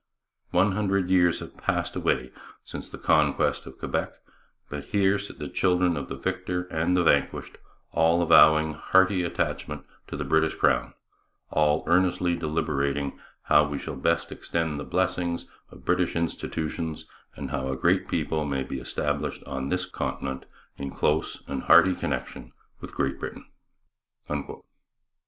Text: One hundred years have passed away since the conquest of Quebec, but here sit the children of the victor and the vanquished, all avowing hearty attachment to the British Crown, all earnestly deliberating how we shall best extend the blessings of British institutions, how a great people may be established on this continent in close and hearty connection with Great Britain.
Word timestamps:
One 0.49 0.71
hundred 0.71 1.11
years 1.11 1.41
have 1.41 1.55
passed 1.57 1.95
away 1.95 2.31
since 2.63 2.89
the 2.89 2.97
conquest 2.97 3.67
of 3.67 3.77
Quebec, 3.77 4.15
but 4.67 4.85
here 4.85 5.19
sit 5.19 5.37
the 5.37 5.47
children 5.47 5.95
of 5.95 6.09
the 6.09 6.15
victor 6.17 6.63
and 6.71 6.97
the 6.97 7.03
vanquished, 7.03 7.59
all 7.91 8.23
avowing 8.23 8.73
hearty 8.73 9.21
attachment 9.21 9.85
to 10.07 10.17
the 10.17 10.23
British 10.25 10.55
Crown, 10.55 10.95
all 11.51 11.83
earnestly 11.85 12.35
deliberating 12.35 13.19
how 13.43 13.67
we 13.67 13.77
shall 13.77 13.95
best 13.95 14.31
extend 14.31 14.79
the 14.79 14.83
blessings 14.85 15.45
of 15.69 15.85
British 15.85 16.15
institutions, 16.15 17.05
how 17.51 17.67
a 17.67 17.77
great 17.77 18.07
people 18.07 18.43
may 18.43 18.63
be 18.63 18.79
established 18.79 19.43
on 19.43 19.69
this 19.69 19.85
continent 19.85 20.47
in 20.77 20.89
close 20.89 21.43
and 21.47 21.61
hearty 21.65 21.93
connection 21.93 22.53
with 22.79 22.95
Great 22.95 23.19
Britain. 23.19 23.45